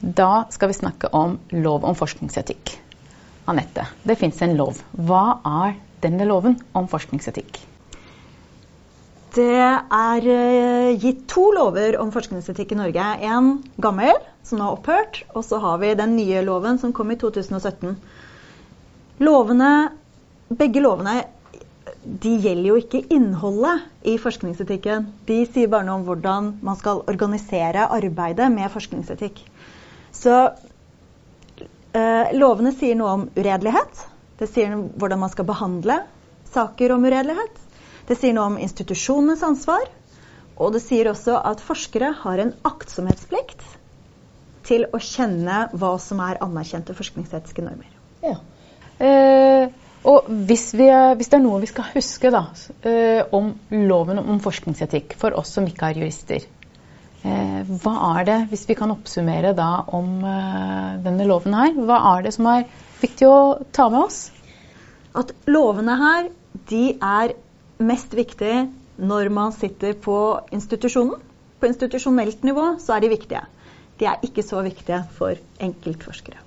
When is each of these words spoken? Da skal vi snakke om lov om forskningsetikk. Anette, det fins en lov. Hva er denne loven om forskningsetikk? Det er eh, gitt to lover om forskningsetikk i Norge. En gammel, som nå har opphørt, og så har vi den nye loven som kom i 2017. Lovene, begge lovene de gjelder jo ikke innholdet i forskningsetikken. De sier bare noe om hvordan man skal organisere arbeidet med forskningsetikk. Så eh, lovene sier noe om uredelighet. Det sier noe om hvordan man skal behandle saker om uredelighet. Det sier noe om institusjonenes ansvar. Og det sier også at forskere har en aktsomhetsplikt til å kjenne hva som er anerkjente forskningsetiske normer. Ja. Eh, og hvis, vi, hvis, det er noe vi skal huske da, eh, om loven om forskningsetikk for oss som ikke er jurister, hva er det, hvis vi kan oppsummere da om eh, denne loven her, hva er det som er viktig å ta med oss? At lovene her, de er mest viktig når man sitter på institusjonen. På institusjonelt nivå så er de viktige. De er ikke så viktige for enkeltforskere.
Da 0.00 0.44
skal 0.50 0.70
vi 0.72 0.78
snakke 0.78 1.10
om 1.12 1.38
lov 1.52 1.84
om 1.84 1.94
forskningsetikk. 1.96 2.74
Anette, 3.46 3.86
det 4.02 4.16
fins 4.20 4.40
en 4.42 4.56
lov. 4.56 4.80
Hva 4.96 5.38
er 5.44 5.76
denne 6.04 6.26
loven 6.28 6.58
om 6.76 6.88
forskningsetikk? 6.88 7.60
Det 9.34 9.50
er 9.58 10.26
eh, 10.30 10.94
gitt 11.02 11.24
to 11.30 11.48
lover 11.56 11.98
om 11.98 12.12
forskningsetikk 12.14 12.72
i 12.72 12.78
Norge. 12.78 13.06
En 13.26 13.56
gammel, 13.82 14.14
som 14.46 14.60
nå 14.60 14.68
har 14.68 14.78
opphørt, 14.78 15.24
og 15.34 15.42
så 15.46 15.58
har 15.62 15.80
vi 15.82 15.94
den 15.98 16.14
nye 16.16 16.44
loven 16.46 16.78
som 16.78 16.94
kom 16.94 17.10
i 17.10 17.18
2017. 17.18 17.96
Lovene, 19.24 19.72
begge 20.54 20.82
lovene 20.84 21.24
de 22.04 22.34
gjelder 22.40 22.68
jo 22.68 22.76
ikke 22.80 23.02
innholdet 23.12 23.84
i 24.08 24.16
forskningsetikken. 24.20 25.08
De 25.28 25.40
sier 25.48 25.70
bare 25.72 25.86
noe 25.88 26.00
om 26.00 26.06
hvordan 26.06 26.50
man 26.64 26.78
skal 26.80 27.02
organisere 27.10 27.88
arbeidet 27.92 28.50
med 28.52 28.72
forskningsetikk. 28.72 29.40
Så 30.14 30.34
eh, 31.94 32.32
lovene 32.38 32.72
sier 32.76 32.96
noe 32.98 33.18
om 33.18 33.26
uredelighet. 33.34 34.06
Det 34.38 34.48
sier 34.50 34.70
noe 34.70 34.80
om 34.82 34.88
hvordan 35.00 35.22
man 35.24 35.32
skal 35.32 35.48
behandle 35.48 36.00
saker 36.54 36.94
om 36.94 37.04
uredelighet. 37.04 37.60
Det 38.08 38.16
sier 38.20 38.34
noe 38.36 38.52
om 38.52 38.58
institusjonenes 38.62 39.44
ansvar. 39.46 39.86
Og 40.54 40.74
det 40.74 40.84
sier 40.84 41.10
også 41.10 41.38
at 41.42 41.62
forskere 41.64 42.12
har 42.20 42.40
en 42.40 42.52
aktsomhetsplikt 42.66 43.64
til 44.64 44.86
å 44.94 45.00
kjenne 45.02 45.66
hva 45.76 45.94
som 46.00 46.20
er 46.24 46.40
anerkjente 46.44 46.94
forskningsetiske 46.96 47.64
normer. 47.64 47.90
Ja. 48.24 48.38
Eh, 49.02 49.72
og 50.08 50.28
hvis, 50.48 50.68
vi, 50.76 50.86
hvis, 51.18 51.30
det 51.32 51.38
er 51.38 51.44
noe 51.44 51.62
vi 51.62 51.68
skal 51.70 51.88
huske 51.94 52.30
da, 52.32 52.44
eh, 52.86 53.22
om 53.34 53.50
loven 53.88 54.20
om 54.20 54.40
forskningsetikk 54.44 55.16
for 55.20 55.36
oss 55.40 55.54
som 55.56 55.66
ikke 55.68 55.90
er 55.90 56.02
jurister, 56.02 56.46
hva 57.24 57.94
er 58.18 58.26
det, 58.28 58.38
hvis 58.50 58.66
vi 58.68 58.76
kan 58.76 58.92
oppsummere 58.92 59.54
da 59.56 59.68
om 59.96 60.18
eh, 60.28 60.96
denne 61.04 61.24
loven 61.28 61.56
her, 61.56 61.72
hva 61.88 62.00
er 62.14 62.26
det 62.26 62.34
som 62.36 62.48
er 62.52 62.66
viktig 63.00 63.28
å 63.28 63.38
ta 63.72 63.88
med 63.92 64.04
oss? 64.04 64.18
At 65.16 65.32
lovene 65.48 65.96
her, 66.00 66.28
de 66.68 66.84
er 66.98 67.34
mest 67.80 68.14
viktig 68.14 68.54
når 69.00 69.30
man 69.34 69.54
sitter 69.56 69.96
på 69.98 70.18
institusjonen. 70.54 71.16
På 71.60 71.70
institusjonelt 71.70 72.44
nivå 72.44 72.74
så 72.82 72.96
er 72.96 73.04
de 73.04 73.14
viktige. 73.14 73.44
De 73.98 74.08
er 74.10 74.26
ikke 74.26 74.44
så 74.44 74.60
viktige 74.66 75.04
for 75.16 75.38
enkeltforskere. 75.62 76.42